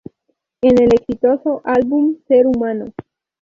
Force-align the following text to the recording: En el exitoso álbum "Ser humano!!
En 0.63 0.81
el 0.81 0.89
exitoso 0.95 1.61
álbum 1.63 2.15
"Ser 2.27 2.47
humano!! 2.47 2.85